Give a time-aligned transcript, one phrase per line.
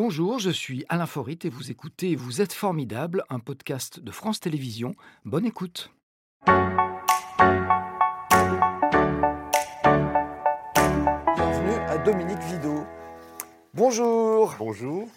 [0.00, 4.38] Bonjour, je suis Alain Forit et vous écoutez Vous êtes formidable, un podcast de France
[4.38, 4.94] Télévisions.
[5.24, 5.90] Bonne écoute.
[11.34, 12.86] Bienvenue à Dominique Vidot.
[13.74, 14.54] Bonjour.
[14.60, 15.08] Bonjour.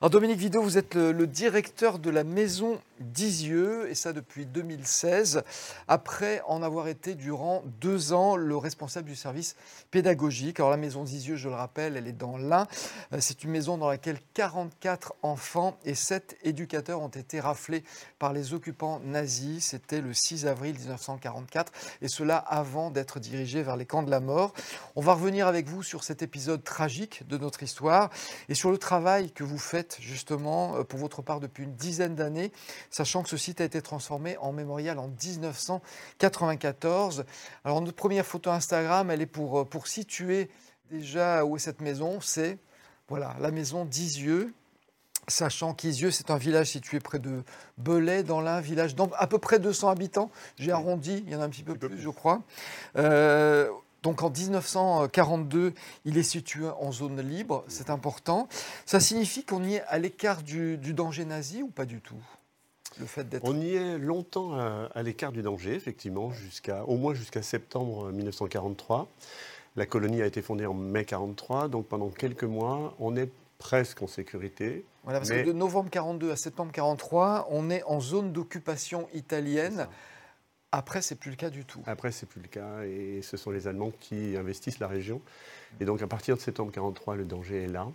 [0.00, 4.46] Alors Dominique Vidot, vous êtes le, le directeur de la maison d'Isieux, et ça depuis
[4.46, 5.42] 2016,
[5.88, 9.56] après en avoir été durant deux ans le responsable du service
[9.90, 10.60] pédagogique.
[10.60, 12.66] Alors la maison d'Isieux, je le rappelle, elle est dans l'Ain.
[13.12, 17.84] Euh, C'est une maison dans laquelle 44 enfants et 7 éducateurs ont été raflés
[18.18, 19.66] par les occupants nazis.
[19.66, 24.20] C'était le 6 avril 1944, et cela avant d'être dirigés vers les camps de la
[24.20, 24.52] mort.
[24.96, 28.10] On va revenir avec vous sur cet épisode tragique de notre histoire
[28.48, 32.14] et sur le travail que vous faites justement euh, pour votre part depuis une dizaine
[32.14, 32.52] d'années
[32.92, 37.24] sachant que ce site a été transformé en mémorial en 1994.
[37.64, 40.48] Alors notre première photo Instagram, elle est pour, euh, pour situer
[40.90, 42.58] déjà où est cette maison, c'est
[43.08, 44.54] voilà, la maison d'Isieux.
[45.28, 47.44] Sachant qu'Isieux, c'est un village situé près de
[47.78, 50.32] Belay, dans l'Ain, village d'à peu près 200 habitants.
[50.58, 52.42] J'ai arrondi, il y en a un petit peu plus, je crois.
[52.96, 53.70] Euh,
[54.02, 58.48] donc en 1942, il est situé en zone libre, c'est important.
[58.84, 62.18] Ça signifie qu'on y est à l'écart du, du danger nazi ou pas du tout?
[62.98, 63.44] Le fait d'être...
[63.44, 68.10] On y est longtemps à, à l'écart du danger, effectivement, jusqu'à, au moins jusqu'à septembre
[68.12, 69.08] 1943.
[69.76, 74.02] La colonie a été fondée en mai 1943, donc pendant quelques mois, on est presque
[74.02, 74.84] en sécurité.
[75.04, 75.42] Voilà, parce mais...
[75.42, 79.86] que de novembre 42 à septembre 43, on est en zone d'occupation italienne.
[80.72, 81.80] Après, c'est plus le cas du tout.
[81.86, 85.20] Après, c'est plus le cas, et ce sont les Allemands qui investissent la région.
[85.80, 87.88] Et donc, à partir de septembre 43, le danger est là,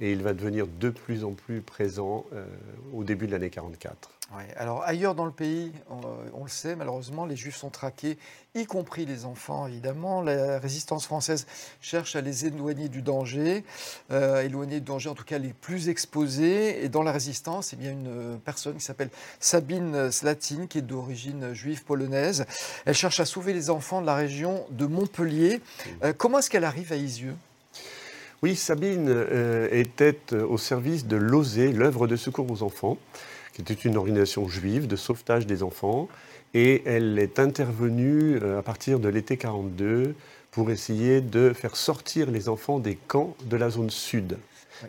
[0.00, 2.44] et il va devenir de plus en plus présent euh,
[2.92, 4.10] au début de l'année 44.
[4.56, 6.00] Alors ailleurs dans le pays, on,
[6.34, 8.16] on, le sait, malheureusement, les Juifs sont traqués,
[8.54, 10.22] y compris les enfants, évidemment.
[10.22, 11.46] La résistance française
[11.80, 13.64] cherche à les éloigner du danger,
[14.10, 16.84] euh, éloigner du danger, en tout cas les plus exposés.
[16.84, 19.10] Et dans la résistance, il y a une personne qui s'appelle
[19.40, 22.44] Sabine Slatin, qui est d'origine juive polonaise.
[22.84, 25.60] Elle cherche à sauver les enfants de la région de Montpellier.
[26.04, 27.34] Euh, comment est-ce qu'elle arrive à Isieux
[28.44, 32.98] oui, Sabine euh, était au service de l'OSE, l'œuvre de secours aux enfants,
[33.52, 36.08] qui était une organisation juive de sauvetage des enfants.
[36.54, 40.14] Et elle est intervenue euh, à partir de l'été 42
[40.50, 44.36] pour essayer de faire sortir les enfants des camps de la zone sud,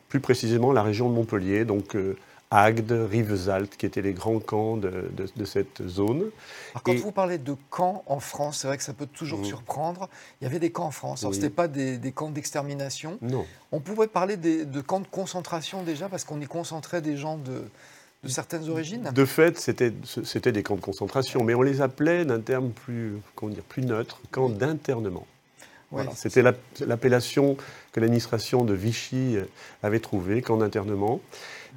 [0.10, 2.18] plus précisément la région de Montpellier, donc euh,
[2.52, 6.30] Agde, Rivesaltes, qui étaient les grands camps de, de, de cette zone.
[6.72, 6.98] Alors, quand Et...
[6.98, 9.46] vous parlez de camps en France, c'est vrai que ça peut toujours mmh.
[9.46, 10.10] surprendre.
[10.40, 11.24] Il y avait des camps en France.
[11.24, 11.38] Alors, oui.
[11.38, 13.18] ce n'était pas des, des camps d'extermination.
[13.22, 13.46] Non.
[13.72, 17.38] On pouvait parler des, de camps de concentration déjà, parce qu'on y concentrait des gens
[17.38, 17.64] de,
[18.24, 19.12] de certaines origines?
[19.14, 23.52] De fait, c'était des camps de concentration, mais on les appelait d'un terme plus, comment
[23.52, 25.28] dire, plus neutre, camps d'internement.
[25.92, 26.12] Voilà.
[26.16, 27.56] C'était l'appellation
[27.92, 29.38] que l'administration de Vichy
[29.84, 31.22] avait trouvée, camp d'internement.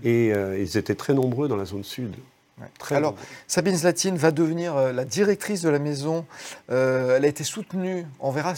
[0.03, 2.15] Et euh, ils étaient très nombreux dans la zone sud.
[2.59, 2.67] Ouais.
[2.91, 3.27] Alors, nombreux.
[3.47, 6.25] Sabine Zlatine va devenir euh, la directrice de la maison.
[6.71, 8.55] Euh, elle a été soutenue, on verra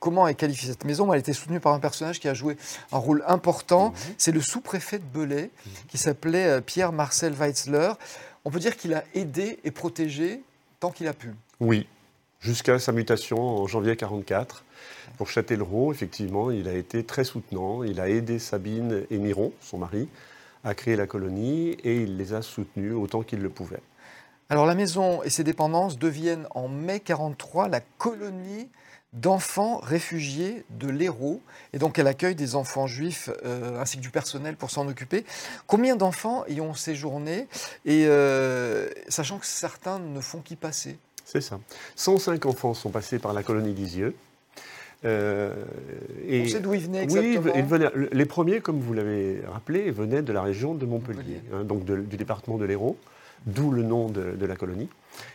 [0.00, 1.12] comment est qualifiée cette maison.
[1.12, 2.56] Elle a été soutenue par un personnage qui a joué
[2.90, 3.90] un rôle important.
[3.90, 3.94] Mmh.
[4.18, 5.70] C'est le sous-préfet de Belay, mmh.
[5.88, 7.92] qui s'appelait euh, Pierre-Marcel Weitzler.
[8.44, 10.42] On peut dire qu'il a aidé et protégé
[10.80, 11.34] tant qu'il a pu.
[11.60, 11.86] Oui,
[12.40, 14.64] jusqu'à sa mutation en janvier 1944.
[15.18, 17.82] Pour Châtellerault, effectivement, il a été très soutenant.
[17.82, 20.08] Il a aidé Sabine et Miron, son mari,
[20.64, 23.82] à créer la colonie et il les a soutenus autant qu'il le pouvait.
[24.48, 28.68] Alors la maison et ses dépendances deviennent en mai 43 la colonie
[29.12, 31.40] d'enfants réfugiés de l'Hérault.
[31.72, 35.24] Et donc, elle accueille des enfants juifs euh, ainsi que du personnel pour s'en occuper.
[35.66, 37.48] Combien d'enfants y ont séjourné?
[37.84, 40.98] Et euh, sachant que certains ne font qu'y passer.
[41.24, 41.60] C'est ça.
[41.96, 44.14] 105 enfants sont passés par la colonie d'Isieux.
[45.04, 45.54] Euh,
[46.26, 49.40] et On sait d'où ils venaient exactement Oui, ils venaient, les premiers, comme vous l'avez
[49.50, 51.40] rappelé, venaient de la région de Montpellier, Montpellier.
[51.54, 52.98] Hein, donc de, du département de l'Hérault,
[53.46, 54.88] d'où le nom de, de, la colonie.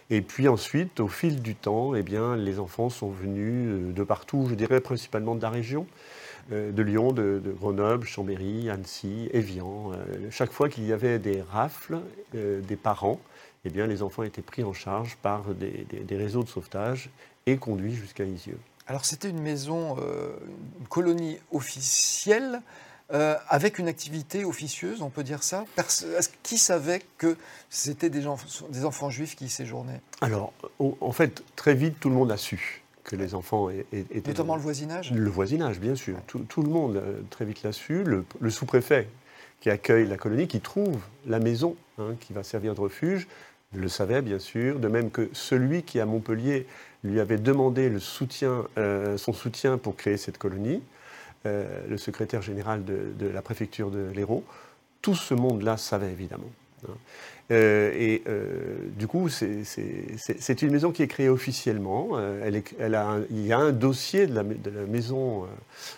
[0.10, 4.48] Et puis ensuite, au fil du temps, eh bien, les enfants sont venus de partout,
[4.50, 5.88] je dirais principalement de la région,
[6.52, 9.92] euh, de Lyon, de, Grenoble, Chambéry, Annecy, Évian.
[9.94, 12.00] Euh, chaque fois qu'il y avait des rafles,
[12.36, 13.20] euh, des parents,
[13.66, 17.10] eh bien, les enfants étaient pris en charge par des, réseaux de sauvetage
[17.48, 18.60] et conduits jusqu'à Isieux.
[18.88, 20.30] Alors c'était une maison, euh,
[20.80, 22.62] une colonie officielle,
[23.14, 25.66] euh, avec une activité officieuse, on peut dire ça
[26.42, 27.38] Qui savait que
[27.70, 28.26] c'était des,
[28.70, 30.02] des, enfants juifs qui y séjournaient?
[30.22, 34.30] Alors, en fait, très vite, tout le monde a su que les enfants étaient...
[34.30, 34.56] Notamment dans...
[34.56, 35.12] le voisinage?
[35.12, 36.16] Le voisinage, bien sûr.
[36.16, 36.22] Ouais.
[36.26, 38.04] Tout, tout, le monde, euh, très vite, l'a su.
[38.04, 39.08] Le, le sous-préfet
[39.62, 43.28] qui accueille la colonie, qui trouve la maison hein, qui va servir de refuge,
[43.74, 44.80] le savait, bien sûr.
[44.80, 46.66] De même que celui qui, à Montpellier,
[47.04, 50.82] lui avait demandé le soutien, euh, son soutien pour créer cette colonie,
[51.46, 54.44] le secrétaire général de, la préfecture de l'Hérault.
[55.02, 56.50] Tout ce monde-là savait évidemment.
[56.88, 56.94] Hein.
[57.50, 58.24] et
[58.98, 62.20] du coup, c'est une maison qui est créée officiellement.
[62.44, 65.48] Elle a il y a un dossier de la, de la maison,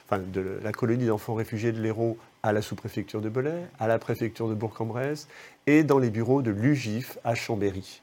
[0.06, 4.00] enfin de la colonie d'enfants réfugiés de l'Hérault à la sous-préfecture de Belay, à la
[4.00, 5.28] préfecture de Bourg-en-Bresse
[5.66, 8.02] et dans les bureaux de l'UGIF à Chambéry.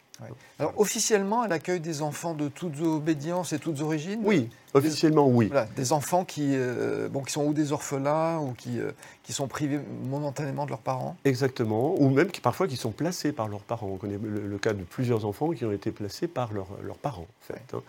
[0.60, 4.20] Alors officiellement, elle accueille des enfants de toutes obédiences et toutes origines?
[4.22, 5.50] Oui, officiellement oui.
[5.74, 8.92] des enfants qui, euh, bon, qui sont ou des orphelins ou qui, euh,
[9.24, 11.16] qui sont privés momentanément de leurs parents?
[11.24, 13.88] Exactement, ou même qui, parfois qui sont placés par leurs parents.
[13.88, 17.26] On connaît le, cas de plusieurs enfants qui ont été placés par leurs parents.
[17.42, 17.82] En fait, hein.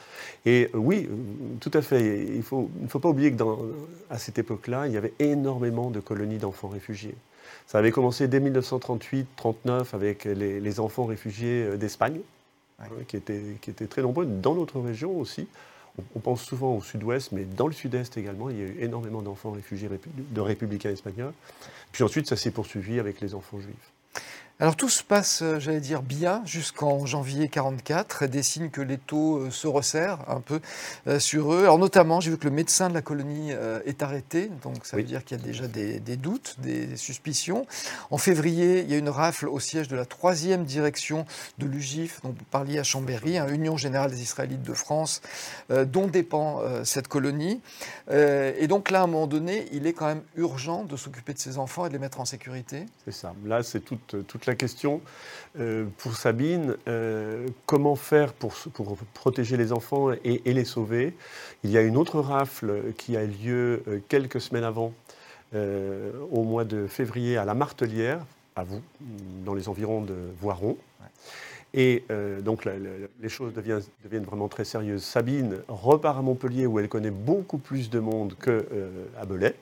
[0.48, 1.08] Et euh, oui,
[1.60, 2.26] tout à fait.
[2.26, 3.60] Il ne faut, il faut pas oublier que dans,
[4.10, 7.16] à cette époque-là, il y avait énormément de colonies d'enfants réfugiés.
[7.68, 12.20] Ça avait commencé dès 1938-39 avec les, enfants réfugiés euh, d'Espagne,
[12.80, 15.48] hein, qui, étaient, qui, étaient, très nombreux, dans notre région aussi.
[16.16, 19.22] On, pense souvent au sud-ouest, mais dans le sud-est également, il y a eu énormément
[19.22, 21.34] d'enfants réfugiés de républicains espagnols.
[21.94, 23.92] Puis ensuite, ça s'est poursuivi avec les enfants juifs.
[24.62, 28.98] Alors tout se passe, euh, j'allais dire, bien jusqu'en janvier 44, des signes que les
[28.98, 30.62] taux euh, se resserrent un peu
[31.08, 31.64] euh, sur eux.
[31.64, 33.52] Alors notamment, j'ai vu que le médecin de la colonie
[33.86, 37.68] est arrêté, donc ça veut dire qu'il y a déjà des, doutes, des suspicions.
[38.12, 41.26] En février, il y a une rafle au siège de la troisième direction
[41.58, 45.22] de l'UGIF, dont vous parliez à Chambéry, hein, Union Générale des Israélites de France,
[45.70, 47.62] dont dépend cette colonie.
[48.10, 51.40] et donc là, à un moment donné, il est quand même urgent de s'occuper de
[51.40, 52.86] ces enfants et de les mettre en sécurité.
[53.06, 53.34] C'est ça.
[53.46, 55.02] Là, c'est toute, toute la question
[55.60, 61.14] euh, pour Sabine, euh, comment faire pour, pour, protéger les enfants et, les sauver?
[61.64, 64.94] Il y a une autre rafle qui a lieu euh, quelques semaines avant,
[66.32, 68.20] au mois de février, à la Martelière,
[68.58, 68.82] à vous,
[69.46, 70.76] dans les environs de Voiron.
[71.74, 72.04] Et
[72.42, 75.04] donc les choses deviennent, deviennent, vraiment très sérieuses.
[75.04, 79.56] Sabine repart à Montpellier où elle connaît beaucoup plus de monde qu'à Belay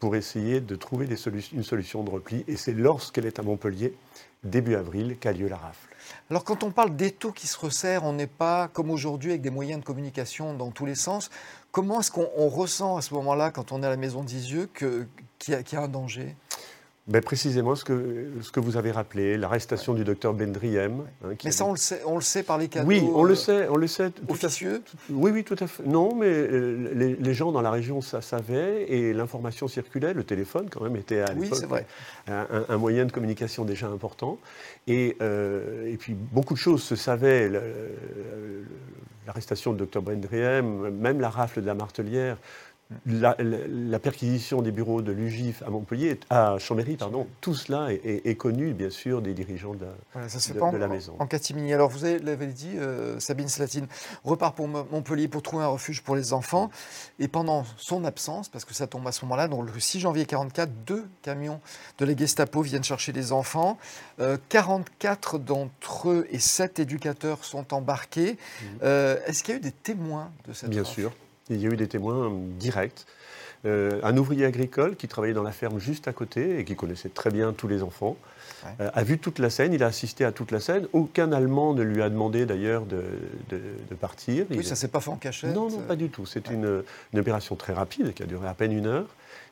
[0.00, 1.06] pour essayer de trouver
[1.52, 2.44] une solution de repli.
[2.48, 3.94] Et c'est lorsqu'elle est à Montpellier,
[4.44, 5.88] début avril, qu'a lieu la rafle.
[6.30, 9.50] Alors quand on parle d'étau qui se resserrent, on n'est pas comme aujourd'hui avec des
[9.50, 11.30] moyens de communication dans tous les sens.
[11.72, 15.06] Comment est-ce qu'on ressent à ce moment-là, quand on est à la maison d'Isieux, qu'il
[15.48, 16.34] y, a un danger?
[17.08, 21.04] Ben précisément ce que, ce que vous avez rappelé, l'arrestation du docteur Bendriem.
[21.24, 23.32] Hein, mais ça, on, le sait, on le sait par les canaux Oui, on le
[23.32, 23.66] euh, sait.
[23.70, 25.84] On le sait officieux Oui, oui, tout à fait.
[25.84, 30.12] Non, mais euh, les, gens dans la région ça savaient et l'information circulait.
[30.12, 31.64] Le téléphone, quand même, était à l'époque
[32.26, 34.38] un, un, moyen de communication déjà important.
[34.86, 37.50] Et, euh, et, puis, beaucoup de choses se savaient.
[39.26, 42.36] L'arrestation du docteur Bendriem, même la rafle de la Martelière,
[43.06, 48.72] la, perquisition des bureaux de l'UGIF à Montpellier, à Chambéry, pardon, tout cela est, connu,
[48.72, 49.86] bien sûr, des dirigeants de,
[50.78, 51.14] la maison.
[51.18, 51.74] En, catimini.
[51.74, 53.86] Alors, vous l'avez dit, euh, Sabine Slatine
[54.24, 56.70] repart pour Montpellier pour trouver un refuge pour les enfants.
[57.18, 60.24] Et pendant son absence, parce que ça tombe à ce moment-là, donc le 6 janvier
[60.24, 61.60] 44, deux camions
[61.98, 63.78] de la Gestapo viennent chercher les enfants.
[64.48, 68.32] 44 euh, d'entre eux et 7 éducateurs sont embarqués.
[68.32, 68.66] Mmh.
[68.82, 71.12] Euh, est-ce qu'il y a eu des témoins de cette Bien sûr.
[71.50, 73.06] Il y a eu des témoins directs.
[73.66, 77.08] Euh, un ouvrier agricole qui travaillait dans la ferme juste à côté et qui connaissait
[77.08, 78.16] très bien tous les enfants,
[78.80, 80.86] euh, a vu toute la scène, il a assisté à toute la scène.
[80.92, 83.02] Aucun Allemand ne lui a demandé d'ailleurs de,
[84.00, 84.46] partir.
[84.50, 86.24] Oui, ça ne s'est pas fait en cachette Non, non, pas du tout.
[86.24, 86.84] C'est une,
[87.16, 89.08] opération très rapide qui a duré à peine une heure,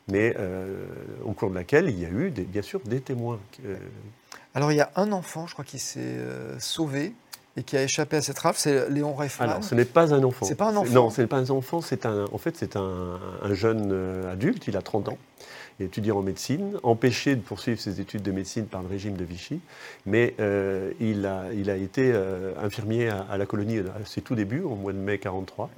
[0.06, 0.84] mais euh,
[1.24, 3.40] au cours de laquelle il y a eu bien sûr des témoins.
[4.54, 6.20] Alors il y a un enfant, je crois, qui s'est
[6.60, 7.12] sauvé
[7.56, 9.48] et qui a échappé à cette rafle, c'est Léon Reifman.
[9.48, 10.44] Alors, ce n'est pas un enfant.
[10.44, 12.76] C'est pas un enfant Non, ce n'est pas un enfant, c'est un, en fait, c'est
[12.76, 13.18] un,
[13.52, 15.18] jeune euh, adulte, il a 30 ans,
[15.80, 19.60] étudiant en médecine, empêché de poursuivre ses études de médecine par le régime de Vichy,
[20.04, 24.34] mais euh, il, a, il a été euh, infirmier à, la colonie à ses tout
[24.34, 25.70] débuts, au mois de mai 43.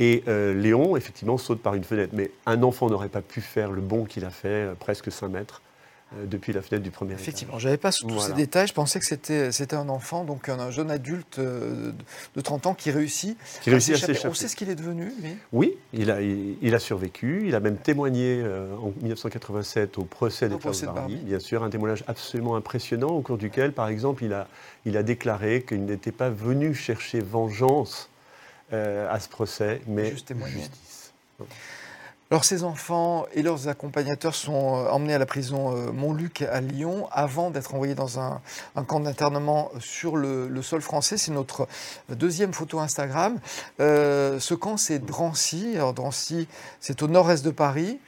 [0.00, 3.80] Et Léon, effectivement, saute par une fenêtre, mais un enfant n'aurait pas pu faire le
[3.80, 5.62] bond qu'il a fait, presque 5 mètres.
[6.18, 8.66] Euh, depuis la fenêtre du premier Effectivement, je n'avais pas tous ces détails.
[8.66, 11.92] Je pensais que c'était un enfant, donc un, jeune adulte euh,
[12.36, 14.28] de 30 ans qui réussit, qui réussit à s'échapper.
[14.28, 17.44] On sait ce qu'il est devenu, lui Oui, il a, il, a survécu.
[17.46, 21.16] Il a même témoigné euh, en 1987 au procès des Klaus Barbie.
[21.16, 24.48] Bien sûr, un témoignage absolument impressionnant au cours duquel, par exemple, il a,
[24.84, 28.08] il a déclaré qu'il n'était pas venu chercher vengeance
[28.70, 31.12] à ce procès, mais justice.
[32.32, 36.62] Alors ces enfants et leurs accompagnateurs sont euh, emmenés à la prison euh, Montluc à
[36.62, 38.40] Lyon avant d'être envoyés dans un,
[38.86, 41.18] camp d'internement sur le, sol français.
[41.18, 41.68] C'est notre
[42.08, 43.38] deuxième photo Instagram.
[43.80, 45.76] Euh, ce camp, c'est Drancy.
[45.94, 46.48] Drancy,
[46.80, 48.00] c'est au nord-est de Paris.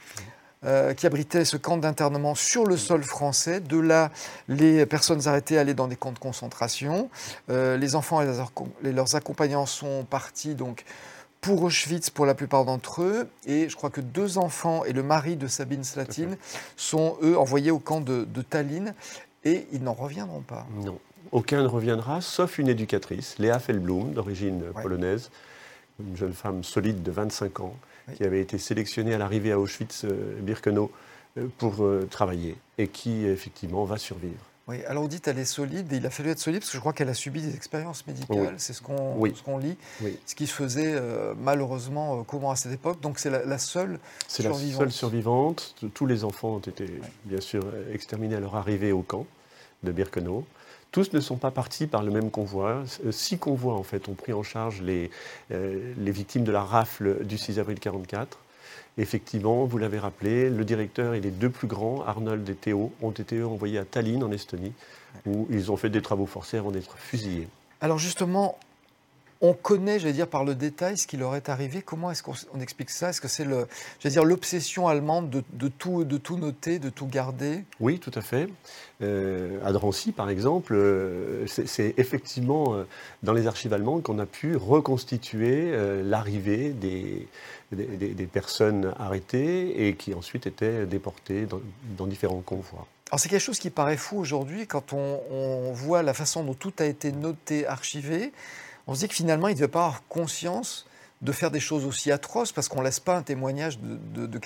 [0.97, 3.59] qui abritait ce camp d'internement sur le sol français.
[3.59, 4.09] De là,
[4.47, 7.11] les personnes arrêtées allaient dans des camps de concentration.
[7.47, 10.83] les enfants et leurs accompagnants sont partis donc
[11.45, 13.29] pour Auschwitz pour la plupart d'entre eux.
[13.45, 16.37] Et je crois que deux enfants et le mari de Sabine Slatine
[16.75, 18.95] sont, eux, envoyés au camp de, Tallinn.
[19.43, 20.65] Et ils n'en reviendront pas.
[20.83, 20.97] Non.
[21.31, 25.29] Aucun ne reviendra, sauf une éducatrice, Léa Feldblum, d'origine polonaise,
[25.99, 27.75] une jeune femme solide de 25 ans,
[28.15, 30.91] qui avait été sélectionnée à l'arrivée à Auschwitz-Birkenau
[31.37, 34.43] euh, pour euh, travailler et qui, effectivement, va survivre.
[34.67, 36.77] Oui, alors vous dites elle est solide, et il a fallu être solide parce que
[36.77, 39.77] je crois qu'elle a subi des expériences médicales, c'est ce qu'on lit,
[40.25, 44.43] ce qui se faisait euh, malheureusement comment à cette époque, donc c'est la, seule C'est
[44.43, 49.03] la seule survivante, tous les enfants ont été bien sûr exterminés à leur arrivée au
[49.03, 49.27] camp
[49.83, 50.45] de Birkenau.
[50.91, 52.83] Tous ne sont pas partis par le même convoi.
[53.11, 55.11] Six convois, en fait, ont pris en charge les,
[55.51, 58.37] euh, les victimes de la rafle du 6 avril 1944.
[58.97, 63.11] Effectivement, vous l'avez rappelé, le directeur et les deux plus grands, Arnold et Théo, ont
[63.11, 64.71] été envoyés à Tallinn, en Estonie,
[65.25, 67.47] où ils ont fait des travaux forcés avant d'être fusillés.
[67.81, 68.57] Alors justement,
[69.41, 71.81] on connaît, j'allais dire, par le détail ce qui leur est arrivé.
[71.81, 73.09] Comment est-ce qu'on explique ça?
[73.09, 73.67] Est-ce que c'est le,
[74.03, 77.63] dire, l'obsession allemande de, tout, de tout noter, de tout garder?
[77.79, 78.47] Oui, tout à fait.
[79.01, 82.87] Euh, à Drancy, par exemple, euh, c'est effectivement euh,
[83.23, 85.73] dans les archives allemandes qu'on a pu reconstituer
[86.03, 87.27] l'arrivée des,
[87.71, 91.47] des, personnes arrêtées et qui ensuite étaient déportées
[91.97, 92.87] dans, différents convois.
[93.11, 96.53] Alors c'est quelque chose qui paraît fou aujourd'hui quand on, on, voit la façon dont
[96.53, 98.31] tout a été noté, archivé
[98.87, 100.85] on se dit que finalement, il ne devait pas avoir conscience
[101.21, 104.39] de faire des choses aussi atroces parce qu'on ne laisse pas un témoignage de,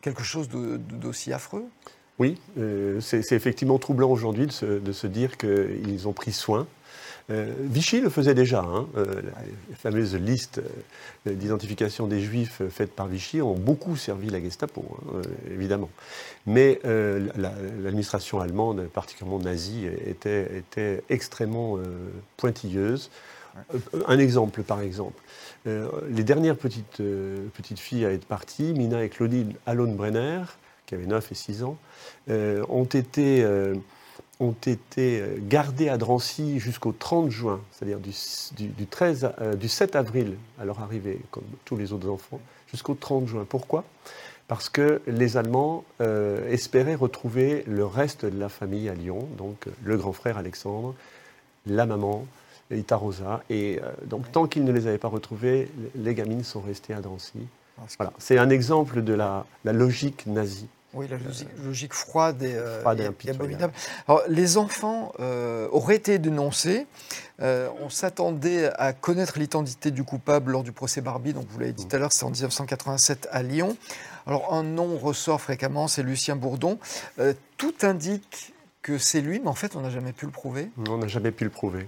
[0.00, 1.66] quelque chose d'aussi affreux.
[2.18, 6.66] Oui, euh, c'est effectivement troublant aujourd'hui de, se dire qu'ils ont pris soin.
[7.30, 8.60] Euh, Vichy le faisait déjà.
[8.60, 8.88] Hein.
[8.96, 9.22] Euh,
[9.68, 10.60] les fameuses listes
[11.26, 15.20] d'identification des Juifs faites par Vichy ont beaucoup servi la Gestapo, hein,
[15.52, 15.90] évidemment.
[16.46, 16.80] Mais
[17.36, 21.78] l'administration allemande, particulièrement nazie, était extrêmement
[22.36, 23.10] pointilleuse.
[24.06, 25.20] Un exemple, par exemple.
[25.66, 30.42] Euh, les dernières petites, euh, petites filles à être parties, Mina et Claudine Allon-Brenner,
[30.86, 31.76] qui avaient 9 et 6 ans,
[32.30, 33.46] euh, ont été
[34.40, 38.12] ont été gardées à Drancy jusqu'au 30 juin, c'est-à-dire du,
[38.68, 43.26] du, 13, du 7 avril à leur arrivée, comme tous les autres enfants, jusqu'au 30
[43.26, 43.44] juin.
[43.48, 43.82] Pourquoi?
[44.46, 45.84] Parce que les Allemands
[46.48, 50.94] espéraient retrouver le reste de la famille à Lyon, donc le grand frère Alexandre,
[51.66, 52.24] la maman,
[52.76, 53.42] Itarosa.
[53.50, 57.00] Et euh, donc, tant qu'ils ne les avaient pas retrouvés, les gamines sont restées à
[57.00, 57.38] Drancy.
[57.96, 58.12] Voilà.
[58.18, 60.68] C'est un exemple de la, logique nazie.
[60.94, 61.18] Oui, la
[61.64, 63.72] logique, froide et, euh, abominable.
[64.08, 66.86] Alors, les enfants euh, auraient été dénoncés.
[67.38, 71.34] on s'attendait à connaître l'identité du coupable lors du procès Barbie.
[71.34, 73.76] Donc, vous l'avez dit tout à l'heure, c'est en 1987 à Lyon.
[74.26, 76.78] Alors, un nom ressort fréquemment, c'est Lucien Bourdon.
[77.58, 80.70] tout indique que c'est lui, mais en fait, on n'a jamais pu le prouver.
[80.88, 81.86] On n'a jamais pu le prouver.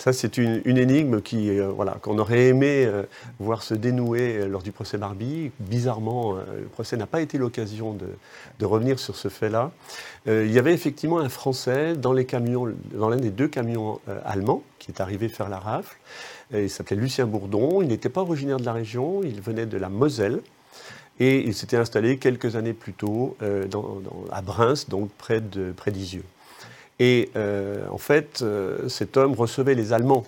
[0.00, 3.02] Ça, c'est une, énigme qui, euh, voilà, qu'on aurait aimé euh,
[3.38, 5.50] voir se dénouer euh, lors du procès Barbie.
[5.60, 9.72] Bizarrement, le procès n'a pas été l'occasion de, revenir sur ce fait-là.
[10.26, 15.28] il y avait effectivement un Français dans l'un des deux camions allemands qui est arrivé
[15.28, 15.98] faire la rafle.
[16.54, 17.82] il s'appelait Lucien Bourdon.
[17.82, 19.20] Il n'était pas originaire de la région.
[19.22, 20.40] Il venait de la Moselle.
[21.18, 23.36] Et il s'était installé quelques années plus tôt
[24.30, 26.24] à Bruns, donc près d'Isieux.
[27.00, 30.26] Et euh, en fait, euh, cet homme recevait les Allemands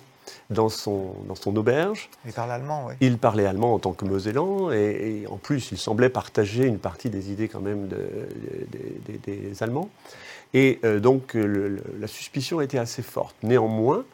[0.49, 2.09] dans son, dans son auberge.
[2.27, 2.95] Il parlait allemand, oui.
[3.01, 7.11] Il parlait allemand en tant que Mosellan, et, en plus, il semblait partager une partie
[7.11, 9.91] des idées quand même des Allemands.
[10.55, 13.37] Et euh, donc, la suspicion était assez forte.
[13.43, 14.05] Néanmoins,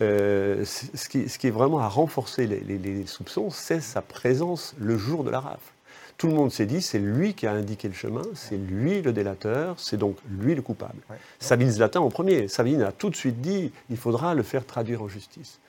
[0.00, 4.96] ce, qui, ce, qui, est vraiment à renforcer les, les soupçons, c'est sa présence le
[4.96, 5.72] jour de la rafle
[6.18, 9.12] tout le monde s'est dit, c'est lui qui a indiqué le chemin, c'est lui le
[9.12, 10.98] délateur, c'est donc lui le coupable.
[11.38, 12.48] Sabine Zlatin en premier.
[12.48, 15.60] Sabine a tout de suite dit, il faudra le faire traduire en justice.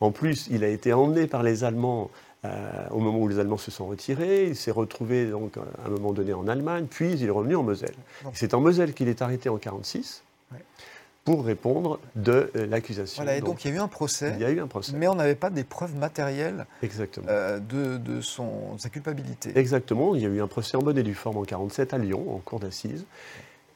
[0.00, 2.10] En plus, il a été emmené par les Allemands
[2.46, 4.46] euh, au moment où les Allemands se sont retirés.
[4.46, 7.62] Il s'est retrouvé donc à un moment donné en Allemagne, puis il est revenu en
[7.62, 7.94] Moselle.
[8.32, 10.22] C'est en Moselle qu'il est arrêté en 1946
[11.28, 13.22] pour répondre de euh, l'accusation.
[13.22, 14.32] Voilà, et donc, il y a eu un procès.
[14.36, 14.92] Il y a eu un procès.
[14.96, 16.64] Mais on n'avait pas des preuves matérielles.
[17.28, 19.52] Euh, de, de, son, sa culpabilité.
[19.54, 20.14] Exactement.
[20.14, 22.34] Il y a eu un procès en bonne et due forme en 47 à Lyon,
[22.34, 23.04] en cour d'assises.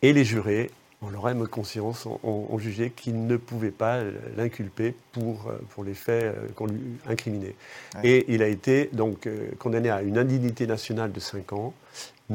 [0.00, 0.70] Et les jurés,
[1.02, 4.00] en leur âme conscience, ont, jugé qu'ils ne pouvaient pas
[4.34, 7.54] l'inculper pour, euh, pour les faits qu'on lui incriminait.
[8.02, 9.28] Et il a été donc
[9.58, 11.74] condamné à une indignité nationale de 5 ans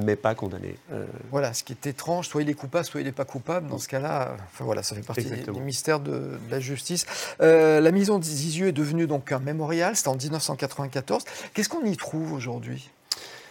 [0.03, 0.75] mais pas condamné.
[0.91, 3.67] Euh, voilà, ce qui est étrange, soit il est coupable, soit il n'est pas coupable.
[3.67, 7.05] Dans ce cas-là, enfin voilà, ça fait partie du mystère de, la justice.
[7.41, 11.23] Euh, la maison d'Isieux est devenue donc un mémorial, c'était en 1994.
[11.53, 12.89] Qu'est-ce qu'on y trouve aujourd'hui?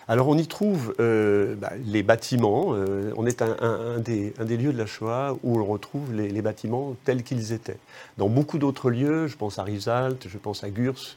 [0.08, 2.68] Alors on y trouve euh, bah, les bâtiments.
[3.16, 7.52] on est un, des, lieux de la Shoah où on retrouve les, bâtiments tels qu'ils
[7.52, 7.78] étaient.
[8.16, 11.16] Dans beaucoup d'autres lieux, je pense à Rivesaltes, je pense à Gurs,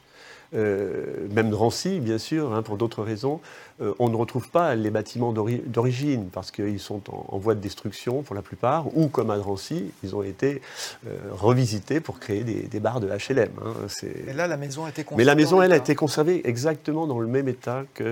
[0.52, 3.40] euh, même Drancy, bien sûr, hein, pour d'autres raisons,
[3.80, 8.22] euh, on ne retrouve pas les bâtiments d'origine parce qu'ils sont en, voie de destruction
[8.22, 10.60] pour la plupart, ou comme à Drancy, ils ont été
[11.06, 13.50] euh, revisités pour créer des, des bars de HLM.
[13.64, 13.86] Hein,
[14.26, 15.22] Mais là, la maison a été conservée.
[15.22, 18.04] Mais la maison, elle, a été conservée exactement dans le même état qu'en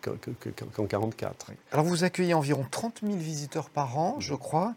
[0.00, 1.50] que, 1944.
[1.72, 4.74] Alors vous accueillez environ 30 000 visiteurs par an, je crois.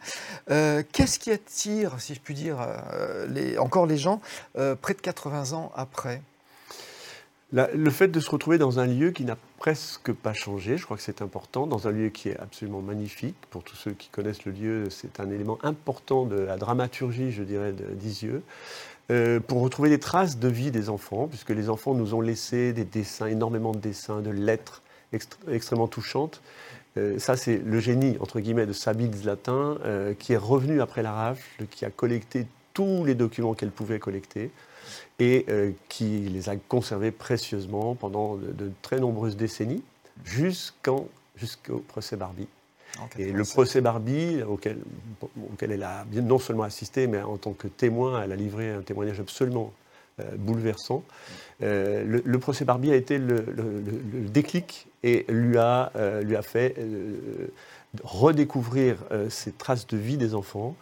[0.48, 2.58] Qu'est-ce qui attire, si je puis dire,
[3.30, 4.20] les, encore les gens
[4.54, 6.22] près de 80 ans après?
[7.54, 10.96] Le fait de se retrouver dans un lieu qui n'a presque pas changé, je crois
[10.96, 13.36] que c'est important, dans un lieu qui est absolument magnifique.
[13.50, 17.44] Pour tous ceux qui connaissent le lieu, c'est un élément important de la dramaturgie, je
[17.44, 18.42] dirais, d'Isieux.
[19.12, 22.72] Euh, pour retrouver des traces de vie des enfants, puisque les enfants nous ont laissé
[22.72, 24.82] des dessins, énormément de dessins, de lettres
[25.50, 26.42] extrêmement touchantes.
[26.98, 31.04] Euh, ça, c'est le génie, entre guillemets, de Sabine Zlatin, euh, qui est revenu après
[31.04, 34.52] la rafle, qui a collecté tous les documents qu'elle pouvait collecter
[35.20, 39.84] et euh, qui les a conservés précieusement pendant de, très nombreuses décennies,
[40.26, 41.10] jusqu'au
[41.88, 42.48] procès Barbie.
[43.18, 44.80] Et le procès Barbie, auquel,
[45.52, 48.82] auquel, elle a non seulement assisté, mais en tant que témoin, elle a livré un
[48.82, 49.72] témoignage absolument
[50.20, 51.04] euh, bouleversant.
[51.64, 53.46] Euh, le, procès Barbie a été le,
[54.28, 56.76] déclic et lui a, lui a fait
[58.04, 58.98] redécouvrir
[59.30, 60.76] ces traces de vie des enfants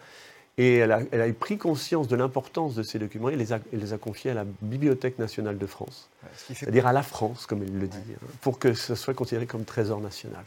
[0.59, 3.97] et elle a, pris conscience de l'importance de ces documents et les a, les a
[3.97, 7.97] confiés à la Bibliothèque nationale de France, c'est-à-dire à la France, comme il le dit,
[7.97, 10.43] hein, pour que ce soit considéré comme trésor national.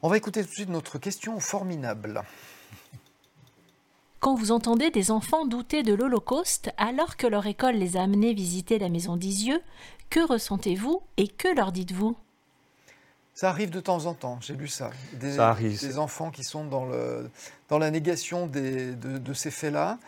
[0.00, 2.22] On va écouter tout de suite notre question formidable.
[4.18, 8.32] Quand vous entendez des enfants douter de l'Holocauste alors que leur école les a amenés
[8.32, 9.60] visiter la maison d'Isieux,
[10.08, 12.16] que ressentez-vous et que leur dites-vous?
[13.34, 14.90] Ça arrive de temps en temps, j'ai lu ça.
[15.14, 15.80] Des, ça arrive.
[15.80, 17.28] Des enfants qui sont dans, le,
[17.68, 19.98] dans la négation des, de, ces faits-là.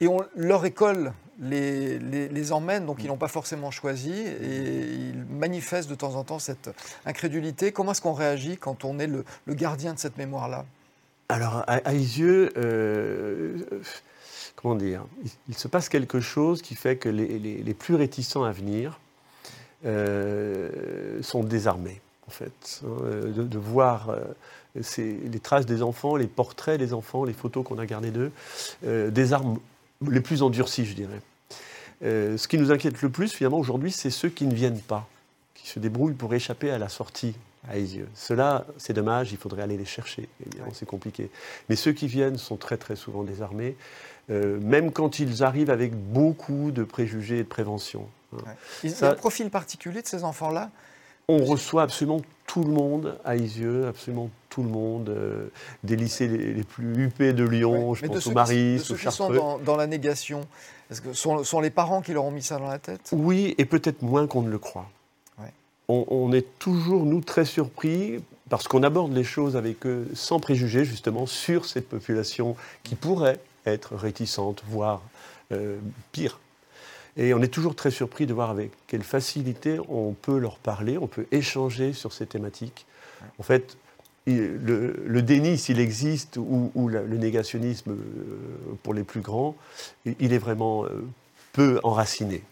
[0.00, 5.24] Et on, leur école les, les, emmène, donc ils n'ont pas forcément choisi, et ils
[5.30, 6.70] manifestent de temps en temps cette
[7.04, 7.70] incrédulité.
[7.70, 10.64] Comment est-ce qu'on réagit quand on est le, gardien de cette mémoire-là?
[11.28, 13.58] Alors, à, à Isieux, euh,
[14.56, 15.04] comment dire,
[15.48, 18.98] il, se passe quelque chose qui fait que les, plus réticents à venir
[19.84, 26.78] euh, sont désarmés en fait, hein, de, voir euh, les traces des enfants, les portraits
[26.78, 28.30] des enfants, les photos qu'on a gardées d'eux,
[28.86, 29.58] euh, des armes
[30.08, 31.20] les plus endurcies, je dirais.
[32.04, 35.08] Euh, ce qui nous inquiète le plus, finalement, aujourd'hui, c'est ceux qui ne viennent pas,
[35.54, 37.34] qui se débrouillent pour échapper à la sortie
[37.68, 38.08] à Isieux.
[38.14, 40.28] Cela, c'est dommage, il faudrait aller les chercher.
[40.72, 41.30] C'est compliqué.
[41.68, 43.76] Mais ceux qui viennent sont très, très souvent désarmés,
[44.28, 48.08] même quand ils arrivent avec beaucoup de préjugés et de prévention.
[48.34, 48.54] Hein.
[48.82, 50.70] Il y a un profil particulier de ces enfants-là
[51.30, 55.48] on reçoit absolument tout le monde à Isieux, absolument tout le monde, euh,
[55.84, 59.34] des lycées les, plus huppés de Lyon, je pense au Maris, au Chartreux.
[59.34, 60.40] Qui sont dans, la négation,
[60.90, 63.10] est-ce que sont, sont, les parents qui leur ont mis ça dans la tête?
[63.12, 64.88] Oui, et peut-être moins qu'on ne le croit.
[65.92, 70.84] On, est toujours, nous, très surpris parce qu'on aborde les choses avec eux sans préjugés,
[70.84, 75.02] justement, sur cette population qui pourrait être réticente, voire
[75.50, 75.78] euh,
[76.12, 76.38] pire.
[77.16, 80.96] Et on est toujours très surpris de voir avec quelle facilité on peut leur parler,
[80.98, 82.86] on peut échanger sur ces thématiques.
[83.38, 83.76] En fait,
[84.26, 89.56] le, déni, s'il existe, ou, le négationnisme euh, pour les plus grands,
[90.04, 91.04] il est vraiment euh,
[91.52, 92.42] peu enraciné.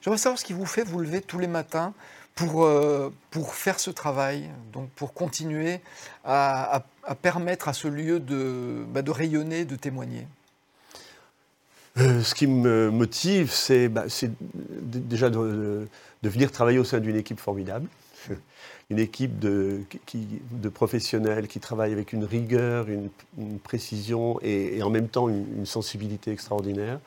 [0.00, 1.92] J'aimerais savoir ce qui vous fait vous lever tous les matins
[2.34, 5.80] pour, euh, pour faire ce travail, donc pour continuer
[6.24, 6.84] à,
[7.22, 10.26] permettre à ce lieu de, bah, de rayonner, de témoigner.
[12.00, 14.04] Euh, ce qui me motive, c'est bah,
[14.82, 15.88] déjà de,
[16.22, 17.88] venir travailler au sein d'une équipe formidable,
[18.90, 19.82] une équipe de,
[20.72, 27.00] professionnels qui travaillent avec une rigueur, une, précision et, en même temps une, sensibilité extraordinaire.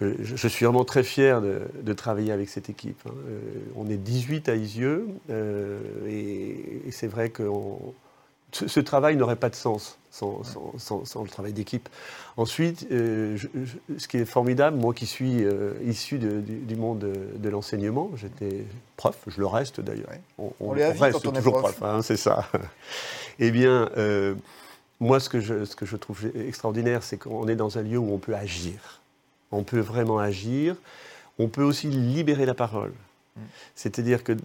[0.00, 3.00] Je, suis vraiment très fier de, travailler avec cette équipe.
[3.06, 3.12] Hein.
[3.28, 3.40] Euh,
[3.76, 7.94] on est 18 à Isieux euh, et, et c'est vrai qu'on
[8.52, 10.42] ce, travail n'aurait pas de sens sans,
[11.22, 11.88] le travail d'équipe.
[12.36, 13.38] Ensuite, euh,
[13.96, 16.98] ce qui est formidable, moi qui suis euh, issu du, monde
[17.36, 18.64] de, l'enseignement, j'étais
[18.96, 20.10] prof, je le reste d'ailleurs.
[20.38, 22.46] On, reste toujours prof, hein, c'est ça.
[23.38, 24.34] eh bien, euh,
[25.00, 27.98] moi, ce que, je, ce que je trouve extraordinaire, c'est qu'on est dans un lieu
[27.98, 29.00] où on peut agir.
[29.50, 30.76] On peut vraiment agir.
[31.38, 32.92] On peut aussi libérer la parole.
[33.74, 34.36] C'est-à-dire que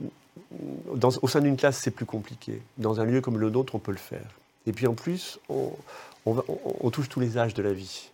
[1.21, 2.61] au sein d'une classe, c'est plus compliqué.
[2.77, 4.29] Dans un lieu comme le nôtre, on peut le faire.
[4.65, 8.09] Et puis en plus, on, touche tous les âges de la vie.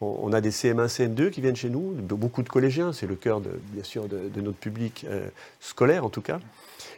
[0.00, 3.40] On, a des CM1, CM2 qui viennent chez nous, beaucoup de collégiens, c'est le cœur,
[3.40, 5.28] bien sûr, de, notre public euh,
[5.60, 6.38] scolaire en tout cas,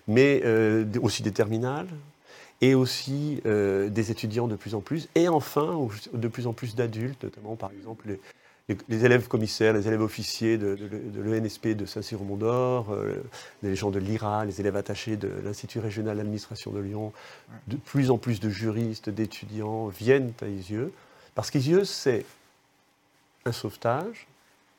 [0.06, 1.88] mais euh, aussi des terminales,
[2.60, 6.74] et aussi euh, des étudiants de plus en plus, et enfin de plus en plus
[6.74, 8.20] d'adultes, notamment par exemple les,
[8.90, 10.76] élèves commissaires, les élèves officiers de,
[11.16, 13.22] l'ENSP de Saint-Cyr-au-Mont-d'Or, euh,
[13.62, 17.12] les gens de l'IRA, les élèves attachés de l'Institut régional d'administration de Lyon,
[17.68, 20.92] de plus en plus de juristes, d'étudiants viennent à Isieux,
[21.34, 22.24] parce qu'Isieux, c'est
[23.44, 24.26] un sauvetage,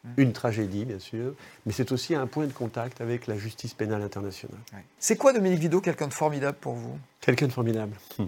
[0.03, 0.09] mmh.
[0.17, 1.33] une tragédie, bien sûr,
[1.65, 4.59] mais c'est aussi un point de contact avec la justice pénale internationale.
[4.99, 6.97] C'est quoi, Dominique Vidot, quelqu'un de formidable pour vous?
[7.19, 7.95] Quelqu'un de formidable.
[8.17, 8.25] Hmm.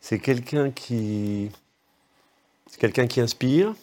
[0.00, 1.50] C'est quelqu'un qui.
[2.66, 3.74] C'est quelqu'un qui inspire,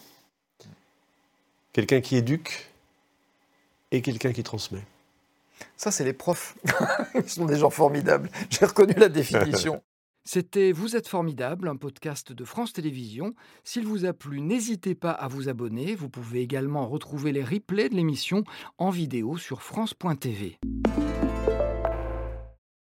[1.72, 2.68] quelqu'un qui éduque
[3.90, 4.84] et quelqu'un qui transmet.
[5.76, 6.56] Ça, c'est les profs.
[7.14, 8.30] Ils sont des gens formidables.
[8.50, 9.82] J'ai reconnu la définition.
[10.24, 13.34] C'était Vous êtes formidable, un podcast de France Télévisions.
[13.64, 15.96] S'il vous a plu, n'hésitez pas à vous abonner.
[15.96, 18.44] Vous pouvez également retrouver les replays de l'émission
[18.78, 20.58] en vidéo sur France.tv.